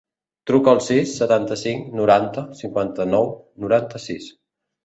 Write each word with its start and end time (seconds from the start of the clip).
Truca 0.51 0.71
al 0.77 0.79
sis, 0.85 1.11
setanta-cinc, 1.19 1.93
noranta, 1.99 2.47
cinquanta-nou, 2.63 3.31
noranta-sis. 3.67 4.31